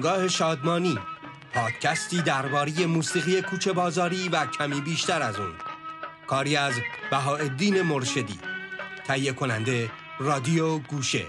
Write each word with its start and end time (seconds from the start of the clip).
بنگاه 0.00 0.28
شادمانی 0.28 0.98
پادکستی 1.54 2.22
درباره 2.22 2.86
موسیقی 2.86 3.42
کوچه 3.42 3.72
بازاری 3.72 4.28
و 4.28 4.46
کمی 4.46 4.80
بیشتر 4.80 5.22
از 5.22 5.36
اون. 5.36 5.52
کاری 6.26 6.56
از 6.56 6.74
بهاءالدین 7.10 7.82
مرشدی. 7.82 8.38
تهیه 9.06 9.32
کننده 9.32 9.90
رادیو 10.18 10.78
گوشه. 10.78 11.26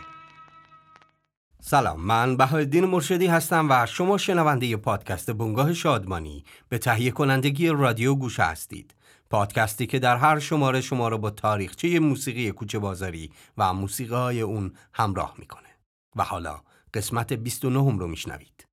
سلام 1.61 2.01
من 2.01 2.37
بهاءالدین 2.37 2.85
مرشدی 2.85 3.27
هستم 3.27 3.67
و 3.69 3.85
شما 3.85 4.17
شنونده 4.17 4.77
پادکست 4.77 5.31
بنگاه 5.31 5.73
شادمانی 5.73 6.43
به 6.69 6.77
تهیه 6.77 7.11
کنندگی 7.11 7.69
رادیو 7.69 8.15
گوشه 8.15 8.43
هستید. 8.43 8.95
پادکستی 9.29 9.87
که 9.87 9.99
در 9.99 10.17
هر 10.17 10.39
شماره 10.39 10.81
شما 10.81 11.07
را 11.07 11.17
با 11.17 11.29
تاریخچه 11.29 11.99
موسیقی 11.99 12.51
کوچه 12.51 12.79
بازاری 12.79 13.31
و 13.57 13.73
موسیقی 13.73 14.15
های 14.15 14.41
اون 14.41 14.73
همراه 14.93 15.35
می‌کنه. 15.37 15.69
و 16.15 16.23
حالا 16.23 16.61
قسمت 16.93 17.33
29 17.33 17.99
رو 17.99 18.07
میشنوید. 18.07 18.65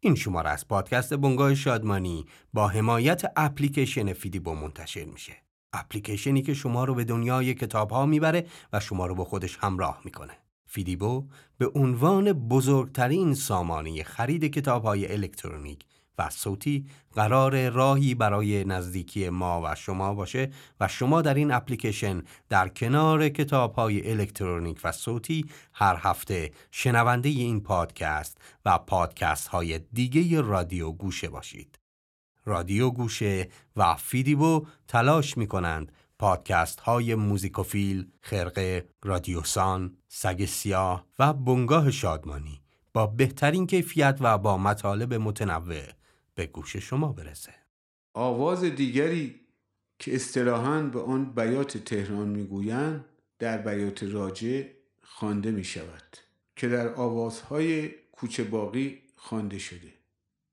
این 0.00 0.14
شماره 0.14 0.50
از 0.50 0.68
پادکست 0.68 1.14
بنگاه 1.14 1.54
شادمانی 1.54 2.26
با 2.52 2.68
حمایت 2.68 3.22
اپلیکیشن 3.36 4.12
فیدیبو 4.12 4.54
منتشر 4.54 5.04
میشه. 5.04 5.32
اپلیکیشنی 5.72 6.42
که 6.42 6.54
شما 6.54 6.84
رو 6.84 6.94
به 6.94 7.04
دنیای 7.04 7.54
کتاب 7.54 7.90
ها 7.90 8.06
می‌بره 8.06 8.46
و 8.72 8.80
شما 8.80 9.06
رو 9.06 9.14
با 9.14 9.24
خودش 9.24 9.58
همراه 9.60 10.00
می‌کنه. 10.04 10.32
فیدیبو 10.66 11.28
به 11.58 11.70
عنوان 11.74 12.32
بزرگترین 12.32 13.34
سامانه 13.34 14.02
خرید 14.02 14.44
کتاب 14.44 14.84
های 14.84 15.12
الکترونیک 15.12 15.84
و 16.18 16.30
صوتی 16.30 16.86
قرار 17.14 17.68
راهی 17.68 18.14
برای 18.14 18.64
نزدیکی 18.64 19.28
ما 19.28 19.62
و 19.64 19.74
شما 19.74 20.14
باشه 20.14 20.50
و 20.80 20.88
شما 20.88 21.22
در 21.22 21.34
این 21.34 21.50
اپلیکیشن 21.50 22.22
در 22.48 22.68
کنار 22.68 23.28
کتاب 23.28 23.74
های 23.74 24.10
الکترونیک 24.10 24.80
و 24.84 24.92
صوتی 24.92 25.46
هر 25.72 25.96
هفته 26.00 26.52
شنونده 26.70 27.28
این 27.28 27.60
پادکست 27.60 28.38
و 28.64 28.78
پادکست 28.78 29.48
های 29.48 29.80
دیگه 29.92 30.40
رادیو 30.40 30.92
گوشه 30.92 31.28
باشید. 31.28 31.78
رادیو 32.44 32.90
گوشه 32.90 33.48
و 33.76 33.94
فیدیبو 33.94 34.66
تلاش 34.88 35.36
می 35.36 35.46
کنند 35.46 35.92
پادکست 36.18 36.80
های 36.80 37.14
موزیکوفیل، 37.14 38.06
خرقه، 38.20 38.88
رادیوسان، 39.04 39.96
سگ 40.08 40.44
سیاه 40.44 41.04
و 41.18 41.32
بنگاه 41.32 41.90
شادمانی 41.90 42.60
با 42.92 43.06
بهترین 43.06 43.66
کیفیت 43.66 44.18
و 44.20 44.38
با 44.38 44.56
مطالب 44.58 45.14
متنوع 45.14 45.82
به 46.34 46.46
گوش 46.46 46.76
شما 46.76 47.12
برسه. 47.12 47.54
آواز 48.14 48.64
دیگری 48.64 49.40
که 49.98 50.14
اصطلاحاً 50.14 50.82
به 50.82 51.00
آن 51.00 51.24
بیات 51.24 51.78
تهران 51.78 52.28
می‌گویند 52.28 53.04
در 53.38 53.58
بیات 53.58 54.02
راجع 54.02 54.62
خوانده 55.02 55.50
می 55.50 55.64
شود 55.64 56.16
که 56.56 56.68
در 56.68 56.94
آوازهای 56.94 57.88
کوچه 57.88 58.44
باقی 58.44 59.02
خوانده 59.16 59.58
شده. 59.58 59.92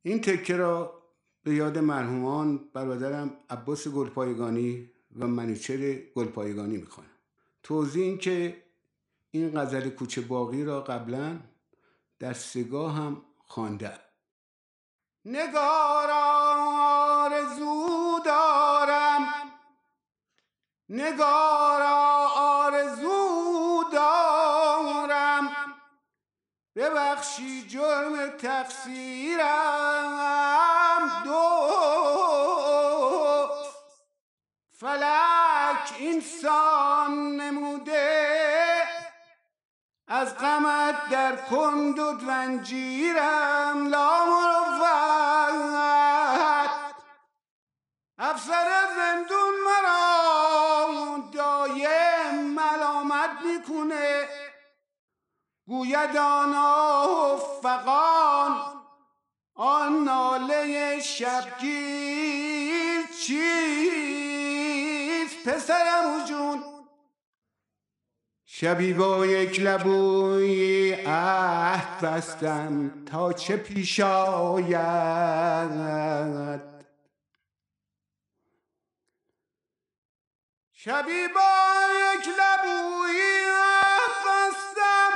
این 0.02 0.22
تکه 0.22 0.56
را 0.56 1.02
به 1.44 1.54
یاد 1.54 1.78
مرحومان 1.78 2.60
برادرم 2.74 3.38
عباس 3.50 3.88
گلپایگانی 3.88 4.90
و 5.20 5.28
منوچر 5.28 5.94
گلپایگانی 6.16 6.78
می‌خوانم. 6.78 7.10
توضیح 7.64 8.04
این 8.04 8.18
که 8.18 8.64
این 9.32 9.60
غزل 9.60 9.90
کوچه 9.90 10.22
باقی 10.22 10.64
را 10.64 10.82
قبلا 10.82 11.40
در 12.20 12.34
سگاه 12.34 12.96
هم 12.96 13.22
خوانده 13.38 13.88
نگارا 15.26 16.42
آرزو 17.24 18.20
دارم. 18.26 19.34
نگارا 20.90 22.28
آرزو 22.36 23.84
دارم. 23.92 25.56
ببخشی 26.76 27.68
جرم 27.68 28.30
تقصیرم. 28.38 29.42
دو. 31.24 31.42
فلک 34.72 35.96
اینسان 35.98 37.36
نموده. 37.36 38.42
از 40.08 40.38
غمت 40.38 41.10
در 41.10 41.36
کند 41.36 42.00
و 42.00 42.14
دونجیرم 42.14 43.88
لا 43.88 44.26
افسر 48.24 48.68
زندون 48.96 49.54
مرا 49.66 51.18
دایم 51.34 52.36
ملامت 52.56 53.30
می‌کنه. 53.46 54.28
گوید 55.68 56.18
آنا 56.18 57.38
فقان 57.64 58.58
آن 59.56 60.04
ناله 60.04 61.00
شبگیر 61.00 63.02
چیست؟ 63.28 63.50
پسرم 65.50 66.26
جون 66.26 66.64
شبی 68.46 68.94
با 68.94 69.26
یک 69.26 69.60
لبوی 69.60 70.94
عهد 70.94 72.02
بستم 72.02 72.92
تا 73.06 73.34
چه 73.34 73.58
پیش 73.58 74.00
آید؟ 74.00 74.72
شبی 80.84 81.28
با 81.28 81.52
یک 82.14 82.28
لبوی 82.28 83.50
عهد 83.50 84.26
بستم 84.26 85.14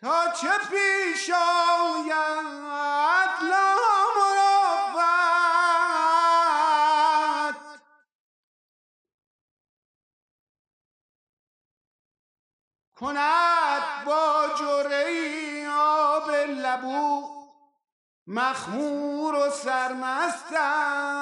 تا 0.00 0.32
چه 0.32 0.58
پیش 0.70 1.30
آید 1.30 3.30
لا 3.42 3.76
کند 12.94 14.04
با 14.04 14.48
جوری 14.58 15.66
آب 15.66 16.30
لبو 16.30 17.28
مخمور 18.26 19.34
و 19.34 19.50
سرمستم. 19.50 21.12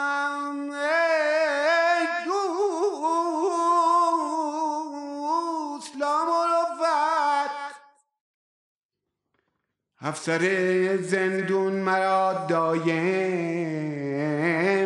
افسر 10.11 10.97
زندون 10.97 11.73
مرا 11.73 12.47
دایم 12.49 14.11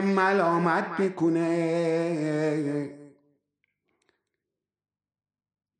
ملامت 0.04 1.00
می‌کنه. 1.00 1.44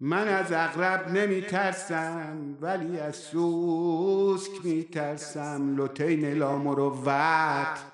من 0.01 0.29
از 0.29 0.53
اغرب 0.53 1.09
نمی 1.09 1.43
ترسم 1.43 2.59
ولی 2.61 3.01
از 3.01 3.17
سوسک 3.17 4.51
می 4.65 4.85
ترسم 4.85 5.77
لطین 5.77 6.25
لامروت 6.25 7.85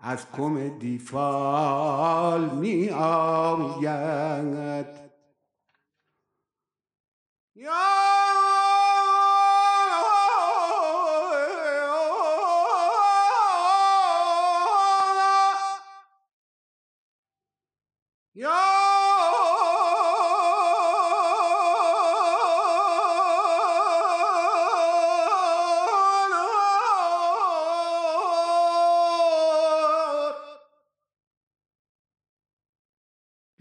از 0.00 0.26
کم 0.32 0.78
دیفال 0.78 2.50
می 2.50 2.90
آید 2.90 4.86
یا 7.54 7.91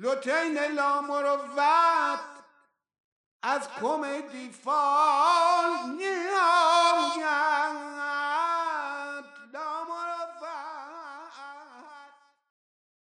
لطین 0.04 0.58
لامروت 0.76 2.20
از 3.44 3.70
کم 3.82 4.02
دیفال 4.32 5.72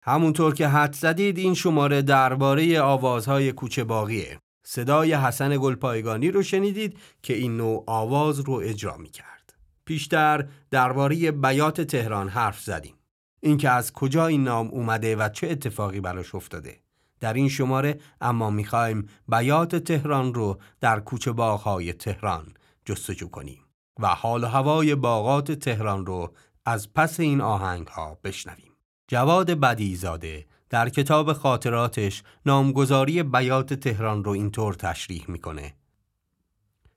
همونطور 0.01 0.53
که 0.53 0.67
حد 0.67 0.93
زدید 0.93 1.37
این 1.37 1.53
شماره 1.53 2.01
درباره 2.01 2.81
آوازهای 2.81 3.51
کوچه 3.51 3.83
باقیه 3.83 4.39
صدای 4.65 5.13
حسن 5.13 5.57
گلپایگانی 5.57 6.31
رو 6.31 6.43
شنیدید 6.43 6.99
که 7.21 7.33
این 7.33 7.57
نوع 7.57 7.83
آواز 7.87 8.39
رو 8.39 8.53
اجرا 8.53 8.97
می 8.97 9.09
کرد. 9.09 9.53
پیشتر 9.85 10.47
درباره 10.71 11.31
بیات 11.31 11.81
تهران 11.81 12.29
حرف 12.29 12.61
زدیم. 12.61 12.95
اینکه 13.39 13.69
از 13.69 13.93
کجا 13.93 14.27
این 14.27 14.43
نام 14.43 14.67
اومده 14.67 15.15
و 15.15 15.29
چه 15.29 15.47
اتفاقی 15.47 15.99
براش 15.99 16.35
افتاده. 16.35 16.84
در 17.25 17.33
این 17.33 17.49
شماره 17.49 17.99
اما 18.21 18.49
می‌خوایم 18.49 19.07
بیات 19.27 19.75
تهران 19.75 20.33
رو 20.33 20.59
در 20.81 20.99
کوچه 20.99 21.31
باغهای 21.31 21.93
تهران 21.93 22.53
جستجو 22.85 23.27
کنیم. 23.27 23.59
و 23.99 24.07
حال 24.07 24.43
و 24.43 24.47
هوای 24.47 24.95
باغات 24.95 25.51
تهران 25.51 26.05
رو 26.05 26.33
از 26.65 26.93
پس 26.93 27.19
این 27.19 27.41
آهنگ 27.41 27.87
ها 27.87 28.19
بشنویم. 28.23 28.71
جواد 29.07 29.51
بدیزاده 29.51 30.45
در 30.69 30.89
کتاب 30.89 31.33
خاطراتش 31.33 32.23
نامگذاری 32.45 33.23
بیات 33.23 33.73
تهران 33.73 34.23
رو 34.23 34.31
اینطور 34.31 34.73
تشریح 34.73 35.25
می‌کنه. 35.27 35.73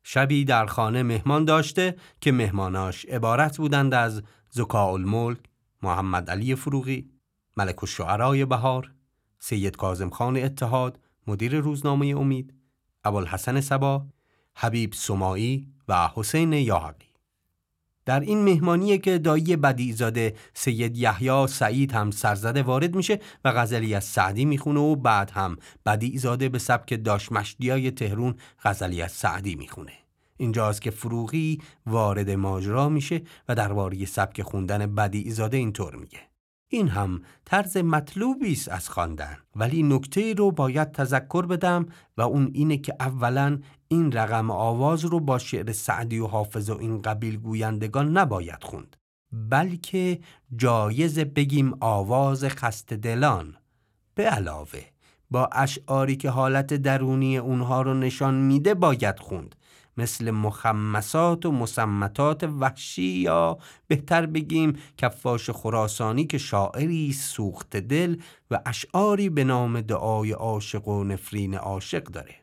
شبی 0.02 0.44
در 0.44 0.66
خانه 0.66 1.02
مهمان 1.02 1.44
داشته 1.44 1.96
که 2.20 2.32
مهماناش 2.32 3.04
عبارت 3.04 3.56
بودند 3.56 3.94
از 3.94 4.22
زکا 4.50 4.92
الملک، 4.92 5.38
محمد 5.82 6.30
علی 6.30 6.54
فروغی، 6.54 7.10
ملک 7.56 7.82
الشعرای 7.82 8.44
بهار، 8.44 8.92
سید 9.38 9.76
کازم 9.76 10.10
خان 10.10 10.36
اتحاد، 10.36 11.00
مدیر 11.26 11.60
روزنامه 11.60 12.06
امید، 12.06 12.54
ابوالحسن 13.04 13.60
سبا، 13.60 14.06
حبیب 14.54 14.92
سمایی 14.92 15.68
و 15.88 16.10
حسین 16.14 16.52
یاحقی. 16.52 17.08
در 18.04 18.20
این 18.20 18.44
مهمانی 18.44 18.98
که 18.98 19.18
دایی 19.18 19.56
بدیزاده 19.56 20.34
سید 20.54 20.96
یحیی 20.96 21.46
سعید 21.46 21.92
هم 21.92 22.10
سرزده 22.10 22.62
وارد 22.62 22.94
میشه 22.94 23.20
و 23.44 23.52
غزلی 23.52 23.94
از 23.94 24.04
سعدی 24.04 24.44
می‌خونه 24.44 24.80
و 24.80 24.96
بعد 24.96 25.30
هم 25.30 25.56
بدیزاده 25.86 26.48
به 26.48 26.58
سبک 26.58 27.04
داشمشدیای 27.04 27.90
تهرون 27.90 28.34
غزلی 28.62 29.02
از 29.02 29.12
سعدی 29.12 29.54
می‌خونه 29.54 29.92
اینجاست 30.36 30.82
که 30.82 30.90
فروغی 30.90 31.58
وارد 31.86 32.30
ماجرا 32.30 32.88
میشه 32.88 33.22
و 33.48 33.54
درباره 33.54 34.04
سبک 34.04 34.42
خوندن 34.42 34.94
بدیزاده 34.94 35.56
اینطور 35.56 35.96
میگه 35.96 36.27
این 36.68 36.88
هم 36.88 37.22
طرز 37.44 37.76
مطلوبی 37.76 38.52
است 38.52 38.68
از 38.68 38.88
خواندن. 38.88 39.36
ولی 39.56 39.82
نکته 39.82 40.34
رو 40.34 40.50
باید 40.50 40.92
تذکر 40.92 41.46
بدم 41.46 41.86
و 42.16 42.22
اون 42.22 42.50
اینه 42.52 42.76
که 42.76 42.94
اولا 43.00 43.58
این 43.88 44.12
رقم 44.12 44.50
آواز 44.50 45.04
رو 45.04 45.20
با 45.20 45.38
شعر 45.38 45.72
سعدی 45.72 46.18
و 46.18 46.26
حافظ 46.26 46.70
و 46.70 46.78
این 46.78 47.02
قبیل 47.02 47.36
گویندگان 47.36 48.18
نباید 48.18 48.64
خوند. 48.64 48.96
بلکه 49.32 50.20
جایز 50.56 51.18
بگیم 51.18 51.74
آواز 51.80 52.44
خست 52.44 52.92
دلان. 52.92 53.56
به 54.14 54.24
علاوه 54.24 54.80
با 55.30 55.48
اشعاری 55.52 56.16
که 56.16 56.30
حالت 56.30 56.74
درونی 56.74 57.38
اونها 57.38 57.82
رو 57.82 57.94
نشان 57.94 58.34
میده 58.34 58.74
باید 58.74 59.18
خوند. 59.18 59.54
مثل 59.98 60.30
مخمسات 60.30 61.46
و 61.46 61.52
مسمتات 61.52 62.44
وحشی 62.44 63.02
یا 63.02 63.58
بهتر 63.86 64.26
بگیم 64.26 64.78
کفاش 64.96 65.50
خراسانی 65.50 66.24
که 66.26 66.38
شاعری 66.38 67.12
سوخت 67.12 67.76
دل 67.76 68.16
و 68.50 68.60
اشعاری 68.66 69.28
به 69.28 69.44
نام 69.44 69.80
دعای 69.80 70.32
عاشق 70.32 70.88
و 70.88 71.04
نفرین 71.04 71.54
عاشق 71.54 72.04
داره. 72.04 72.34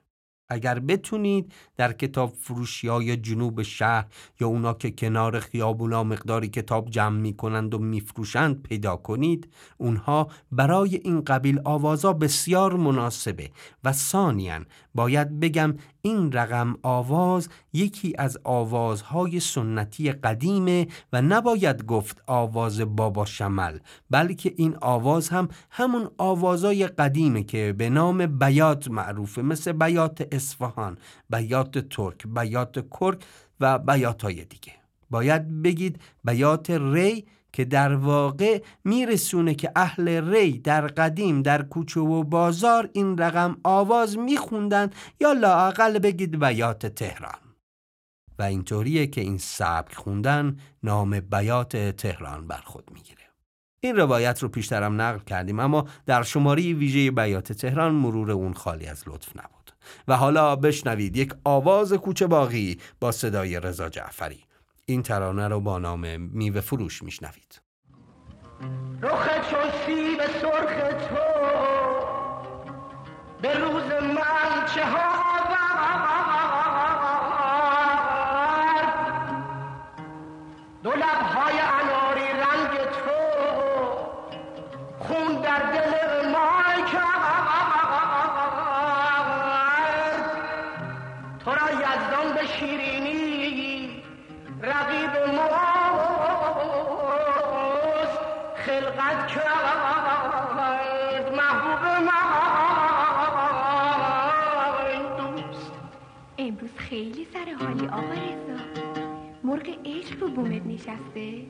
اگر 0.49 0.79
بتونید 0.79 1.53
در 1.77 1.93
کتاب 1.93 2.33
فروشی 2.33 2.87
های 2.87 3.17
جنوب 3.17 3.61
شهر 3.61 4.05
یا 4.39 4.47
اونا 4.47 4.73
که 4.73 4.91
کنار 4.91 5.39
خیابونا 5.39 6.03
مقداری 6.03 6.47
کتاب 6.47 6.89
جمع 6.89 7.19
می 7.19 7.33
کنند 7.33 7.73
و 7.73 7.77
میفروشند 7.77 8.61
پیدا 8.61 8.95
کنید 8.95 9.53
اونها 9.77 10.27
برای 10.51 10.95
این 10.95 11.21
قبیل 11.21 11.61
آوازا 11.63 12.13
بسیار 12.13 12.75
مناسبه 12.75 13.49
و 13.83 13.93
ثانیا 13.93 14.59
باید 14.95 15.39
بگم 15.39 15.75
این 16.01 16.31
رقم 16.31 16.77
آواز 16.83 17.49
یکی 17.73 18.13
از 18.17 18.37
آوازهای 18.43 19.39
سنتی 19.39 20.11
قدیمه 20.11 20.87
و 21.13 21.21
نباید 21.21 21.85
گفت 21.85 22.23
آواز 22.27 22.81
بابا 22.81 23.25
شمل 23.25 23.79
بلکه 24.09 24.53
این 24.57 24.77
آواز 24.81 25.29
هم 25.29 25.49
همون 25.69 26.09
آوازای 26.17 26.87
قدیمه 26.87 27.43
که 27.43 27.75
به 27.77 27.89
نام 27.89 28.39
بیات 28.39 28.87
معروفه 28.87 29.41
مثل 29.41 29.71
بیات 29.71 30.27
اصفهان 30.31 30.97
بیات 31.29 31.77
ترک 31.77 32.27
بیات 32.27 32.85
کرک 32.99 33.23
و 33.59 33.79
بیات 33.79 34.21
های 34.21 34.45
دیگه. 34.45 34.71
باید 35.09 35.61
بگید 35.61 35.99
بیات 36.23 36.69
ری 36.69 37.25
که 37.55 37.65
در 37.65 37.95
واقع 37.95 38.61
میرسونه 38.83 39.55
که 39.55 39.71
اهل 39.75 40.33
ری 40.33 40.59
در 40.59 40.87
قدیم 40.87 41.41
در 41.41 41.61
کوچه 41.61 41.99
و 41.99 42.23
بازار 42.23 42.89
این 42.93 43.17
رقم 43.17 43.57
آواز 43.63 44.17
میخوندن 44.17 44.89
یا 45.19 45.33
لاقل 45.33 45.99
بگید 45.99 46.39
بیات 46.39 46.85
تهران. 46.85 47.39
و 48.39 48.43
اینطوریه 48.43 49.07
که 49.07 49.21
این 49.21 49.37
سبک 49.37 49.93
خوندن 49.93 50.57
نام 50.83 51.19
بیات 51.19 51.77
تهران 51.77 52.47
بر 52.47 52.61
خود 52.65 52.91
می‌گیره. 52.93 53.23
این 53.79 53.95
روایت 53.95 54.43
رو 54.43 54.49
پیشترم 54.49 55.01
نقل 55.01 55.19
کردیم 55.19 55.59
اما 55.59 55.85
در 56.05 56.23
شماری 56.23 56.73
ویژه 56.73 57.11
بیات 57.11 57.53
تهران 57.53 57.95
مرور 57.95 58.31
اون 58.31 58.53
خالی 58.53 58.85
از 58.85 59.03
لطف 59.07 59.29
نبود. 59.35 59.71
و 60.07 60.17
حالا 60.17 60.55
بشنوید 60.55 61.17
یک 61.17 61.33
آواز 61.43 61.93
کوچه 61.93 62.27
باقی 62.27 62.79
با 62.99 63.11
صدای 63.11 63.59
رضا 63.59 63.89
جعفری. 63.89 64.44
این 64.85 65.03
ترانه 65.03 65.47
رو 65.47 65.59
با 65.59 65.79
نام 65.79 66.21
میوه 66.21 66.61
فروش 66.61 67.03
میشنوید. 67.03 67.61
رخ 69.01 69.49
چون 69.49 69.71
سیب 69.85 70.21
سرخ 70.41 71.07
تو. 71.07 71.15
به 73.41 73.57
روز 73.59 73.83
من 73.83 74.65
چه 74.75 74.85
ها 74.85 75.25
دو 80.83 80.91
لبهای 80.91 81.24
خلقت 99.05 99.27
کرد 99.27 99.45
محبوب 101.35 101.83
من. 102.05 102.21
دوست 105.17 105.71
امروز 106.37 106.69
خیلی 106.77 107.27
سر 107.33 107.53
حالی 107.65 107.87
آقا 107.87 108.13
رضا. 108.13 108.63
مرغ 109.43 109.69
عشق 109.85 110.21
رو 110.21 110.27
بومت 110.29 110.65
نشسته. 110.65 111.45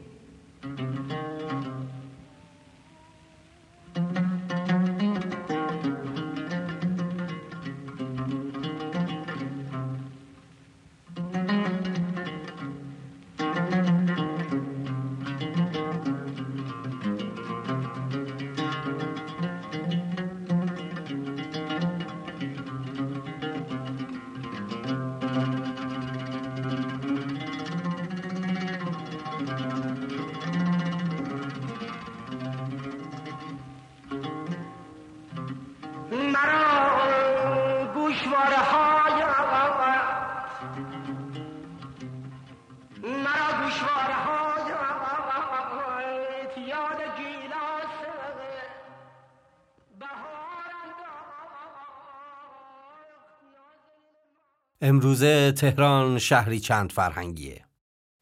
امروزه 54.87 55.51
تهران 55.51 56.19
شهری 56.19 56.59
چند 56.59 56.91
فرهنگیه. 56.91 57.65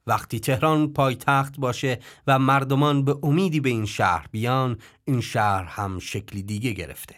وقتی 0.07 0.39
تهران 0.39 0.93
پایتخت 0.93 1.59
باشه 1.59 1.99
و 2.27 2.39
مردمان 2.39 3.05
به 3.05 3.15
امیدی 3.23 3.59
به 3.59 3.69
این 3.69 3.85
شهر 3.85 4.27
بیان 4.31 4.77
این 5.05 5.21
شهر 5.21 5.63
هم 5.63 5.99
شکلی 5.99 6.43
دیگه 6.43 6.71
گرفته. 6.71 7.15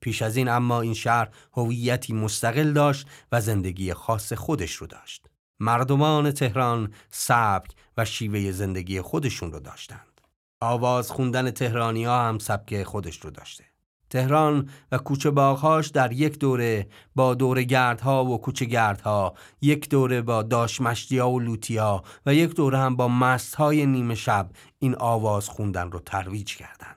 پیش 0.00 0.22
از 0.22 0.36
این 0.36 0.48
اما 0.48 0.80
این 0.80 0.94
شهر 0.94 1.28
هویتی 1.52 2.12
مستقل 2.12 2.72
داشت 2.72 3.06
و 3.32 3.40
زندگی 3.40 3.94
خاص 3.94 4.32
خودش 4.32 4.72
رو 4.72 4.86
داشت. 4.86 5.26
مردمان 5.60 6.30
تهران 6.30 6.92
سبک 7.10 7.70
و 7.96 8.04
شیوه 8.04 8.52
زندگی 8.52 9.00
خودشون 9.00 9.52
رو 9.52 9.60
داشتند. 9.60 10.20
آواز 10.60 11.10
خوندن 11.10 11.50
تهرانی 11.50 12.04
ها 12.04 12.28
هم 12.28 12.38
سبک 12.38 12.82
خودش 12.82 13.20
رو 13.20 13.30
داشته. 13.30 13.73
تهران 14.14 14.68
و 14.92 14.98
کوچه 14.98 15.30
باغهاش 15.30 15.88
در 15.88 16.12
یک 16.12 16.38
دوره 16.38 16.86
با 17.14 17.34
دور 17.34 17.62
گردها 17.62 18.24
و 18.24 18.40
کوچه 18.40 18.64
گردها 18.64 19.34
یک 19.60 19.88
دوره 19.88 20.22
با 20.22 20.42
داشمشتیا 20.42 21.28
و 21.28 21.40
لوتیا 21.40 22.02
و 22.26 22.34
یک 22.34 22.54
دوره 22.54 22.78
هم 22.78 22.96
با 22.96 23.08
مستهای 23.08 23.86
نیمه 23.86 24.14
شب 24.14 24.50
این 24.78 24.96
آواز 24.98 25.48
خوندن 25.48 25.90
رو 25.90 26.00
ترویج 26.00 26.56
کردند. 26.56 26.96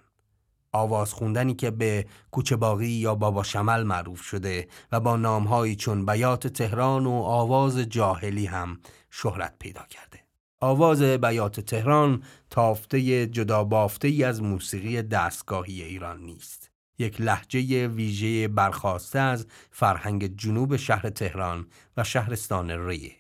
آواز 0.72 1.14
خوندنی 1.14 1.54
که 1.54 1.72
به 1.72 2.06
کوچه 2.32 2.56
باغی 2.56 2.88
یا 2.88 3.16
بابا 3.16 3.44
شمل 3.44 3.84
معروف 3.84 4.22
شده 4.22 4.68
و 4.92 5.00
با 5.00 5.16
نامهایی 5.16 5.76
چون 5.76 6.06
بیات 6.06 6.48
تهران 6.48 7.06
و 7.06 7.12
آواز 7.14 7.78
جاهلی 7.80 8.46
هم 8.46 8.80
شهرت 9.12 9.54
پیدا 9.60 9.82
کرده. 9.90 10.20
آواز 10.62 11.02
بیات 11.02 11.60
تهران 11.60 12.24
تافته 12.50 13.28
جدا 13.28 13.64
بافته 13.64 14.08
ای 14.08 14.24
از 14.24 14.42
موسیقی 14.42 15.02
دستگاهی 15.02 15.84
ایران 15.84 16.22
نیست. 16.22 16.77
یک 17.00 17.22
لحجه 17.22 17.88
ویژه 17.88 18.48
برخواسته 18.48 19.20
از 19.20 19.48
فرهنگ 19.72 20.36
جنوب 20.36 20.76
شهر 20.76 21.10
تهران 21.10 21.68
و 21.98 22.04
شهرستان 22.04 22.88
ریه. 22.88 23.16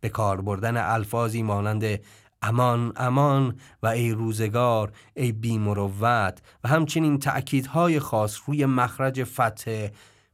به 0.00 0.08
کار 0.08 0.40
بردن 0.40 0.76
الفاظی 0.76 1.42
مانند 1.42 2.00
امان 2.42 2.92
امان 2.96 3.56
و 3.82 3.86
ای 3.86 4.12
روزگار 4.12 4.92
ای 5.14 5.32
بیمروت 5.32 6.42
و 6.64 6.68
همچنین 6.68 7.18
تأکیدهای 7.18 8.00
خاص 8.00 8.40
روی 8.46 8.66
مخرج 8.66 9.24
فتح 9.24 9.88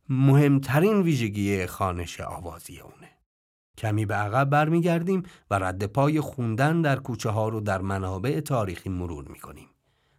مهمترین 0.08 1.02
ویژگی 1.02 1.66
خانش 1.66 2.20
آوازی 2.20 2.80
اونه 2.80 3.10
کمی 3.78 4.06
به 4.06 4.14
عقب 4.14 4.50
برمیگردیم 4.50 5.22
و 5.50 5.54
رد 5.58 5.86
پای 5.86 6.20
خوندن 6.20 6.82
در 6.82 6.96
کوچه 6.96 7.30
ها 7.30 7.48
رو 7.48 7.60
در 7.60 7.80
منابع 7.80 8.40
تاریخی 8.40 8.90
مرور 8.90 9.28
می‌کنیم 9.28 9.68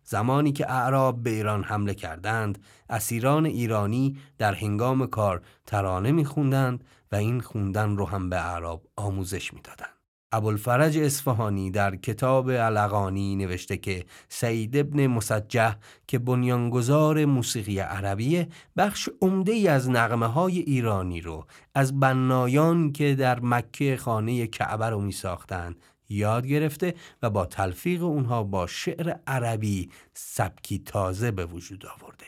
زمانی 0.05 0.51
که 0.51 0.71
اعراب 0.71 1.23
به 1.23 1.29
ایران 1.29 1.63
حمله 1.63 1.93
کردند 1.93 2.59
اسیران 2.89 3.45
ایرانی 3.45 4.17
در 4.37 4.53
هنگام 4.53 5.07
کار 5.07 5.41
ترانه 5.65 6.11
میخوندند 6.11 6.83
و 7.11 7.15
این 7.15 7.39
خوندن 7.39 7.97
رو 7.97 8.05
هم 8.05 8.29
به 8.29 8.45
اعراب 8.45 8.81
آموزش 8.95 9.53
می‌دادند. 9.53 9.95
ابوالفرج 10.31 10.97
اصفهانی 10.97 11.71
در 11.71 11.95
کتاب 11.95 12.51
علقانی 12.51 13.35
نوشته 13.35 13.77
که 13.77 14.05
سعید 14.29 14.77
ابن 14.77 15.07
مسجح 15.07 15.75
که 16.07 16.19
بنیانگذار 16.19 17.25
موسیقی 17.25 17.79
عربیه 17.79 18.47
بخش 18.77 19.09
عمده 19.21 19.71
از 19.71 19.89
نغمه 19.89 20.27
های 20.27 20.59
ایرانی 20.59 21.21
رو 21.21 21.45
از 21.75 21.99
بنایان 21.99 22.91
که 22.91 23.15
در 23.15 23.39
مکه 23.39 23.97
خانه 23.97 24.47
کعبه 24.47 24.85
رو 24.85 25.01
می 25.01 25.11
ساختن 25.11 25.75
یاد 26.09 26.47
گرفته 26.47 26.93
و 27.21 27.29
با 27.29 27.45
تلفیق 27.45 28.03
اونها 28.03 28.43
با 28.43 28.67
شعر 28.67 29.15
عربی 29.27 29.89
سبکی 30.13 30.79
تازه 30.79 31.31
به 31.31 31.45
وجود 31.45 31.85
آورده. 31.85 32.25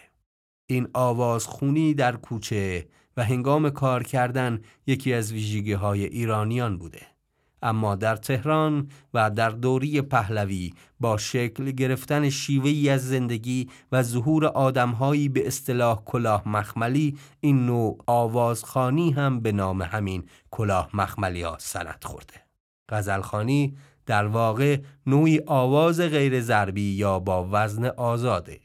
این 0.66 0.88
آوازخونی 0.94 1.94
در 1.94 2.16
کوچه 2.16 2.88
و 3.18 3.24
هنگام 3.24 3.70
کار 3.70 4.04
کردن 4.04 4.62
یکی 4.88 5.14
از 5.14 5.32
ویژگی 5.32 5.74
های 5.74 6.06
ایرانیان 6.06 6.78
بوده. 6.78 7.02
اما 7.62 7.96
در 7.96 8.16
تهران 8.16 8.90
و 9.14 9.32
در 9.32 9.50
دوری 9.50 10.02
پهلوی 10.02 10.74
با 11.00 11.18
شکل 11.18 11.72
گرفتن 11.72 12.30
شیوهی 12.30 12.90
از 12.90 13.08
زندگی 13.08 13.70
و 13.92 14.04
ظهور 14.04 14.46
آدمهایی 14.46 15.30
به 15.30 15.48
اصطلاح 15.48 16.02
کلاه 16.06 16.50
مخملی 16.50 17.18
این 17.40 17.66
نوع 17.66 17.98
آوازخانی 18.08 19.12
هم 19.12 19.40
به 19.40 19.52
نام 19.52 19.82
همین 19.82 20.24
کلاه 20.52 20.90
مخملی 20.94 21.42
ها 21.42 21.58
سنت 21.60 22.04
خورده 22.04 22.47
غزلخانی 22.90 23.78
در 24.06 24.26
واقع 24.26 24.78
نوعی 25.06 25.42
آواز 25.46 26.02
غیر 26.02 26.42
ضربی 26.42 26.92
یا 26.92 27.20
با 27.20 27.50
وزن 27.52 27.86
آزاده. 27.86 28.60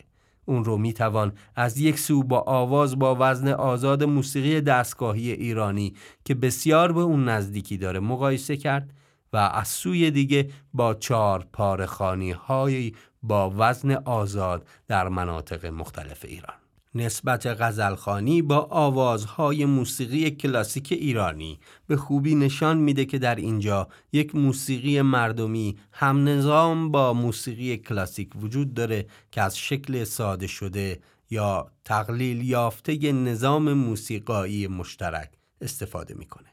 اون 0.45 0.65
رو 0.65 0.79
می‌توان 0.79 1.33
از 1.57 1.79
یک 1.79 1.99
سو 1.99 2.23
با 2.23 2.41
آواز 2.41 2.99
با 2.99 3.17
وزن 3.21 3.49
آزاد 3.49 4.05
موسیقی 4.05 4.61
دستگاهی 4.61 5.33
ایرانی 5.33 5.95
که 6.25 6.35
بسیار 6.35 6.93
به 6.93 7.01
اون 7.01 7.29
نزدیکی 7.29 7.77
داره 7.77 8.01
مقایسه 8.01 8.57
کرد 8.57 8.91
و 9.33 9.37
از 9.37 9.69
سوی 9.69 10.11
دیگه 10.11 10.51
با 10.75 10.95
چهار 10.95 11.47
پارخانی 11.53 12.31
های 12.31 12.93
با 13.23 13.53
وزن 13.57 13.93
آزاد 13.93 14.67
در 14.89 15.09
مناطق 15.09 15.67
مختلف 15.67 16.25
ایران. 16.25 16.62
نسبت 16.95 17.47
غزلخانی 17.47 18.43
با 18.43 18.59
آوازهای 18.71 19.65
موسیقی 19.65 20.31
کلاسیک 20.31 20.93
ایرانی 20.93 21.59
به 21.87 21.97
خوبی 21.97 22.35
نشان 22.35 22.79
میده 22.79 23.05
که 23.05 23.19
در 23.19 23.35
اینجا 23.35 23.89
یک 24.13 24.35
موسیقی 24.35 25.03
مردمی 25.03 25.79
هم 25.93 26.29
نظام 26.29 26.91
با 26.91 27.13
موسیقی 27.13 27.77
کلاسیک 27.77 28.31
وجود 28.37 28.75
داره 28.75 29.07
که 29.31 29.43
از 29.43 29.59
شکل 29.59 30.05
ساده 30.05 30.47
شده 30.47 31.01
یا 31.31 31.71
تقلیل 31.85 32.49
یافته 32.49 33.13
نظام 33.13 33.73
موسیقایی 33.73 34.67
مشترک 34.67 35.31
استفاده 35.61 36.15
می‌کنه. 36.15 36.49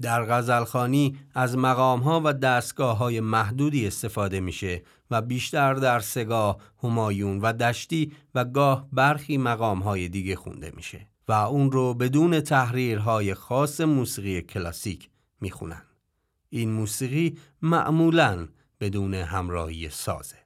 در 0.00 0.24
غزلخانی 0.24 1.18
از 1.34 1.56
مقامها 1.56 2.22
و 2.24 2.32
دستگاه 2.32 2.98
های 2.98 3.20
محدودی 3.20 3.86
استفاده 3.86 4.40
میشه 4.40 4.82
و 5.10 5.22
بیشتر 5.22 5.74
در 5.74 6.00
سگاه، 6.00 6.56
همایون 6.82 7.40
و 7.40 7.52
دشتی 7.52 8.12
و 8.34 8.44
گاه 8.44 8.88
برخی 8.92 9.38
مقامهای 9.38 10.08
دیگه 10.08 10.36
خونده 10.36 10.72
میشه 10.76 11.06
و 11.28 11.32
اون 11.32 11.72
رو 11.72 11.94
بدون 11.94 12.40
تحریرهای 12.40 13.34
خاص 13.34 13.80
موسیقی 13.80 14.42
کلاسیک 14.42 15.10
می‌خونن. 15.40 15.82
این 16.50 16.72
موسیقی 16.72 17.38
معمولاً 17.62 18.48
بدون 18.80 19.14
همراهی 19.14 19.88
سازه. 19.88 20.36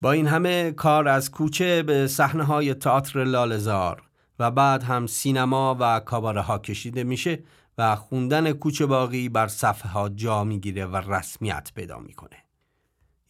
با 0.00 0.12
این 0.12 0.26
همه 0.26 0.72
کار 0.72 1.08
از 1.08 1.30
کوچه 1.30 1.82
به 1.82 2.06
صحنه 2.06 2.44
های 2.44 2.74
تئاتر 2.74 3.24
لالزار 3.24 4.02
و 4.38 4.50
بعد 4.50 4.82
هم 4.82 5.06
سینما 5.06 5.76
و 5.80 6.00
کاباره 6.00 6.40
ها 6.40 6.58
کشیده 6.58 7.04
میشه 7.04 7.42
و 7.78 7.96
خوندن 7.96 8.52
کوچه 8.52 8.86
باقی 8.86 9.28
بر 9.28 9.48
صفحه 9.48 9.90
ها 9.90 10.08
جا 10.08 10.44
می‌گیره 10.44 10.86
و 10.86 10.96
رسمیت 10.96 11.72
پیدا 11.74 11.98
می‌کنه. 11.98 12.36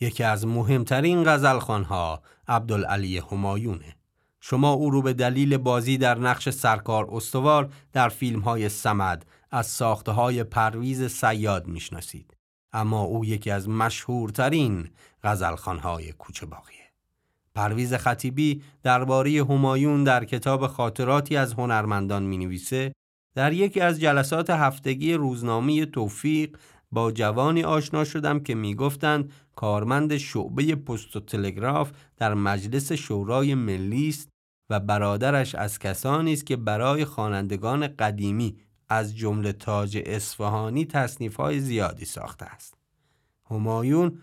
یکی 0.01 0.23
از 0.23 0.47
مهمترین 0.47 1.25
غزلخوانها 1.25 2.23
عبدالعلی 2.49 3.19
همایونه. 3.19 3.97
شما 4.41 4.73
او 4.73 4.91
رو 4.91 5.03
به 5.03 5.13
دلیل 5.13 5.57
بازی 5.57 5.99
در 5.99 6.19
نقش 6.19 6.49
سرکار 6.49 7.09
استوار 7.13 7.73
در 7.93 8.09
فیلم 8.09 8.41
های 8.41 8.69
سمد 8.69 9.27
از 9.51 9.67
ساخته 9.67 10.13
های 10.13 10.45
پرویز 10.45 11.05
سیاد 11.05 11.67
می‌شناسید. 11.67 12.37
اما 12.73 13.03
او 13.03 13.25
یکی 13.25 13.51
از 13.51 13.69
مشهورترین 13.69 14.89
غزلخوانهای 15.23 16.13
کوچه 16.13 16.47
باقیه. 16.47 16.81
پرویز 17.55 17.95
خطیبی 17.95 18.63
درباره 18.83 19.45
همایون 19.45 20.05
در 20.05 20.25
کتاب 20.25 20.67
خاطراتی 20.67 21.37
از 21.37 21.53
هنرمندان 21.53 22.23
می 22.23 22.39
نویسه 22.39 22.93
در 23.35 23.53
یکی 23.53 23.81
از 23.81 24.01
جلسات 24.01 24.51
هفتگی 24.51 25.15
روزنامه 25.15 25.87
توفیق 25.87 26.57
با 26.93 27.13
جوانی 27.13 27.63
آشنا 27.63 28.05
شدم 28.05 28.41
که 28.41 28.55
می‌گفتند 28.55 29.33
کارمند 29.61 30.17
شعبه 30.17 30.75
پست 30.75 31.17
و 31.17 31.21
تلگراف 31.21 31.93
در 32.17 32.35
مجلس 32.35 32.93
شورای 32.93 33.55
ملی 33.55 34.09
است 34.09 34.29
و 34.71 34.81
برادرش 34.81 35.55
از 35.55 35.79
کسانی 35.79 36.33
است 36.33 36.47
که 36.47 36.57
برای 36.57 37.05
خوانندگان 37.05 37.87
قدیمی 37.87 38.57
از 38.89 39.17
جمله 39.17 39.53
تاج 39.53 40.03
اصفهانی 40.07 40.89
های 41.39 41.61
زیادی 41.61 42.05
ساخته 42.05 42.45
است. 42.45 42.75
همایون 43.51 44.19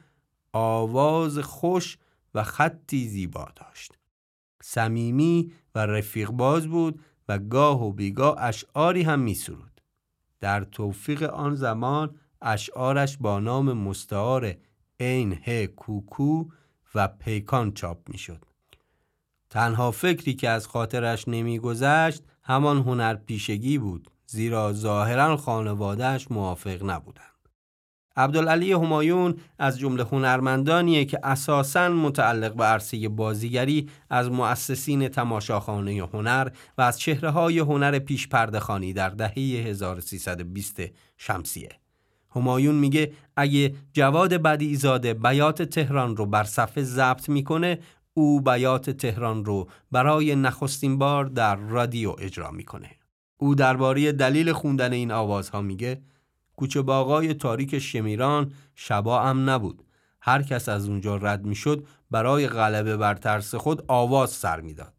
آواز 0.53 1.37
خوش 1.37 1.97
و 2.35 2.43
خطی 2.43 3.07
زیبا 3.07 3.47
داشت. 3.55 3.97
صمیمی 4.61 5.51
و 5.75 5.79
رفیق 5.79 6.29
باز 6.29 6.67
بود 6.67 7.01
و 7.29 7.39
گاه 7.39 7.83
و 7.83 7.91
بیگاه 7.91 8.35
اشعاری 8.39 9.01
هم 9.01 9.19
می 9.19 9.35
سرود. 9.35 9.81
در 10.39 10.63
توفیق 10.63 11.23
آن 11.23 11.55
زمان 11.55 12.15
اشعارش 12.41 13.17
با 13.17 13.39
نام 13.39 13.73
مستعار 13.73 14.55
عین 14.99 15.33
ه 15.43 15.67
کوکو 15.67 16.45
و 16.95 17.07
پیکان 17.07 17.73
چاپ 17.73 18.09
می 18.09 18.17
شد. 18.17 18.45
تنها 19.49 19.91
فکری 19.91 20.33
که 20.33 20.49
از 20.49 20.67
خاطرش 20.67 21.27
نمیگذشت 21.27 22.23
همان 22.43 22.77
هنر 22.77 23.15
پیشگی 23.15 23.77
بود 23.77 24.11
زیرا 24.25 24.73
ظاهرا 24.73 25.37
خانوادهش 25.37 26.27
موافق 26.31 26.83
نبودند. 26.83 27.23
عبدالعلی 28.17 28.71
همایون 28.71 29.35
از 29.59 29.79
جمله 29.79 30.03
هنرمندانیه 30.03 31.05
که 31.05 31.19
اساساً 31.23 31.89
متعلق 31.89 32.53
به 32.53 32.63
عرصه 32.63 33.09
بازیگری 33.09 33.89
از 34.09 34.31
مؤسسین 34.31 35.07
تماشاخانه 35.07 36.09
هنر 36.13 36.49
و 36.77 36.81
از 36.81 36.99
چهره 36.99 37.29
های 37.29 37.59
هنر 37.59 37.99
پیش 37.99 38.27
پردخانی 38.27 38.93
در 38.93 39.09
دهه 39.09 39.33
1320 39.67 40.81
شمسیه. 41.17 41.69
همایون 42.37 42.75
میگه 42.75 43.13
اگه 43.35 43.75
جواد 43.93 44.33
بدیزاده 44.33 45.13
بیات 45.13 45.61
تهران 45.61 46.17
رو 46.17 46.25
بر 46.25 46.43
صفحه 46.43 46.83
ضبط 46.83 47.29
می‌کنه 47.29 47.79
او 48.13 48.41
بیات 48.41 48.89
تهران 48.89 49.45
رو 49.45 49.67
برای 49.91 50.35
نخستین 50.35 50.97
بار 50.97 51.25
در 51.25 51.55
رادیو 51.55 52.15
اجرا 52.19 52.51
می‌کنه. 52.51 52.89
او 53.37 53.55
درباره 53.55 54.11
دلیل 54.11 54.53
خوندن 54.53 54.93
این 54.93 55.11
آوازها 55.11 55.61
میگه 55.61 56.01
کوچه 56.55 56.81
باغای 56.81 57.33
تاریک 57.33 57.79
شمیران 57.79 58.51
شبا 58.75 59.21
هم 59.21 59.49
نبود. 59.49 59.83
هر 60.21 60.43
کس 60.43 60.69
از 60.69 60.89
اونجا 60.89 61.15
رد 61.15 61.45
می‌شد 61.45 61.85
برای 62.11 62.47
غلبه 62.47 62.97
بر 62.97 63.15
ترس 63.15 63.55
خود 63.55 63.83
آواز 63.87 64.29
سر 64.29 64.61
می‌داد. 64.61 64.93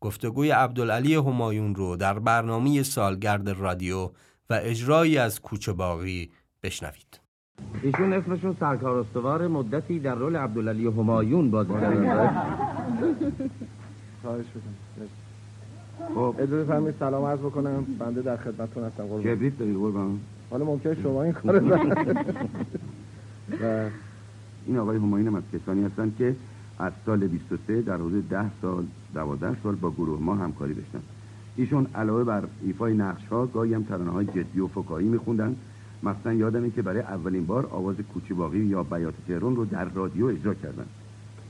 گفتگوی 0.00 0.50
عبدالعلی 0.50 1.14
همایون 1.14 1.74
رو 1.74 1.96
در 1.96 2.18
برنامه 2.18 2.82
سالگرد 2.82 3.48
رادیو 3.48 4.10
و 4.50 4.60
اجرایی 4.62 5.18
از 5.18 5.40
کوچه 5.40 5.72
باغی 5.72 6.30
بشنوید. 6.62 7.20
ایشون 7.82 8.12
اسمشون 8.12 8.56
سرکار 8.60 8.98
استوار 8.98 9.48
مدتی 9.48 9.98
در 9.98 10.14
رول 10.14 10.36
عبدالعلی 10.36 10.86
همایون 10.86 11.50
بازی 11.50 11.72
کردن. 11.72 12.28
خواهش 14.22 14.44
خب. 16.14 16.34
اجازه 16.38 16.64
فرمایید 16.64 16.96
سلام 16.98 17.24
عرض 17.24 17.38
بکنم. 17.38 17.86
بنده 17.98 18.22
در 18.22 18.36
خدمتتون 18.36 18.84
هستم. 18.84 19.02
قربان 19.02 19.22
کبریت 19.22 19.58
داری 19.58 19.74
قربان. 19.74 20.20
حالا 20.50 20.64
ممکنه 20.64 21.02
شما 21.02 21.22
این 21.22 21.32
کار 21.32 21.62
و 23.62 23.90
این 24.66 24.78
آقای 24.78 24.96
هماین 24.96 25.26
هم 25.26 25.34
از 25.34 25.42
کسانی 25.52 25.84
هستند 25.84 26.16
که 26.18 26.36
از 26.78 26.92
سال 27.06 27.26
23 27.26 27.82
در 27.82 27.94
حدود 27.94 28.28
10 28.28 28.50
سال 28.62 28.86
12 29.14 29.56
سال 29.62 29.74
با 29.74 29.90
گروه 29.90 30.20
ما 30.20 30.34
همکاری 30.34 30.74
داشتن. 30.74 31.00
ایشون 31.56 31.86
علاوه 31.94 32.24
بر 32.24 32.42
ایفای 32.62 32.94
نقش 32.94 33.26
ها 33.26 33.46
گاهی 33.46 33.74
هم 33.74 33.82
ترانه 33.82 34.10
های 34.10 34.26
جدی 34.26 34.60
و 34.60 34.66
فکاهی 34.66 35.08
میخوندن. 35.08 35.56
مثلا 36.02 36.32
یادمه 36.32 36.70
که 36.70 36.82
برای 36.82 37.00
اولین 37.00 37.46
بار 37.46 37.68
آواز 37.70 37.96
کوچه 38.14 38.34
باقی 38.34 38.58
یا 38.58 38.82
بیات 38.82 39.14
تهران 39.28 39.56
رو 39.56 39.64
در 39.64 39.84
رادیو 39.84 40.26
اجرا 40.26 40.54
کردن. 40.54 40.86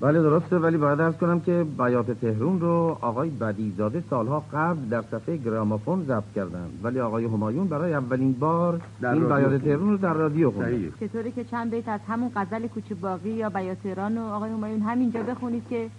بله 0.01 0.23
درسته 0.23 0.59
ولی 0.59 0.77
باید 0.77 1.01
ارز 1.01 1.17
کنم 1.17 1.41
که 1.41 1.67
بیات 1.79 2.11
تهرون 2.11 2.61
رو 2.61 2.99
آقای 3.01 3.31
بدیزاده 3.31 4.03
سالها 4.11 4.45
قبل 4.53 4.89
در 4.89 5.03
صفحه 5.03 5.37
گرامافون 5.37 6.05
ضبط 6.05 6.33
کردن. 6.35 6.69
ولی 6.83 7.01
آقای 7.01 7.25
همایون 7.25 7.69
برای 7.69 7.95
اولین 7.95 8.33
بار 8.33 8.81
در 9.01 9.13
این 9.13 9.29
بیات 9.29 9.65
تهرون 9.65 9.91
رو 9.91 9.97
در 9.97 10.13
رادیو 10.13 10.53
صحیح. 10.53 10.91
چطوری 11.01 11.33
که 11.33 11.45
چند 11.45 11.71
بیت 11.71 11.89
از 11.89 12.01
همون 12.09 12.31
غزل 12.37 12.67
کوچه 12.67 12.95
باقی 12.95 13.31
یا 13.31 13.51
بیات 13.51 13.79
ایران 13.85 14.19
و 14.19 14.21
آقای 14.21 14.51
همایون 14.51 14.81
همینجا 14.81 15.23
بخونید 15.23 15.63
که 15.71 15.91